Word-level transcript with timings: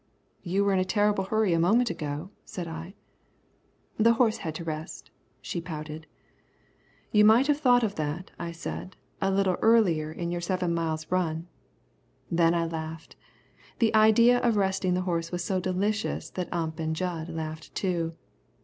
"You 0.41 0.65
were 0.65 0.73
in 0.73 0.79
a 0.79 0.83
terrible 0.83 1.25
hurry 1.25 1.53
a 1.53 1.59
moment 1.59 1.91
ago," 1.91 2.31
said 2.43 2.67
I. 2.67 2.95
"The 3.99 4.13
horse 4.13 4.37
had 4.37 4.55
to 4.55 4.63
rest," 4.63 5.11
she 5.43 5.61
pouted. 5.61 6.07
"You 7.11 7.23
might 7.23 7.45
have 7.45 7.59
thought 7.59 7.83
of 7.83 7.93
that," 8.01 8.31
I 8.39 8.51
said, 8.51 8.95
"a 9.21 9.29
little 9.29 9.57
earlier 9.61 10.11
in 10.11 10.31
your 10.31 10.41
seven 10.41 10.73
miles' 10.73 11.05
run." 11.11 11.47
Then 12.31 12.55
I 12.55 12.65
laughed. 12.65 13.15
The 13.77 13.93
idea 13.93 14.39
of 14.39 14.57
resting 14.57 14.95
the 14.95 15.01
horse 15.01 15.31
was 15.31 15.43
so 15.43 15.59
delicious 15.59 16.31
that 16.31 16.51
Ump 16.51 16.79
and 16.79 16.95
Jud 16.95 17.29
laughed 17.29 17.75
too. 17.75 18.15